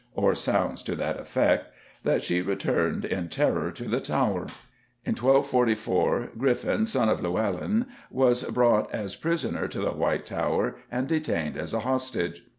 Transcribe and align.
or 0.15 0.33
sounds 0.33 0.81
to 0.81 0.95
that 0.95 1.19
effect, 1.19 1.67
that 2.03 2.23
she 2.23 2.41
returned 2.41 3.05
in 3.05 3.29
terror 3.29 3.69
to 3.71 3.83
the 3.87 3.99
Tower. 3.99 4.47
In 5.05 5.13
1244 5.13 6.31
Griffin, 6.39 6.87
son 6.87 7.07
of 7.07 7.21
Llewellyn, 7.21 7.85
was 8.09 8.41
brought 8.45 8.91
as 8.91 9.15
prisoner 9.15 9.67
to 9.67 9.79
the 9.79 9.91
White 9.91 10.25
Tower 10.25 10.77
and 10.89 11.07
detained 11.07 11.55
as 11.55 11.71
a 11.71 11.81
hostage. 11.81 12.43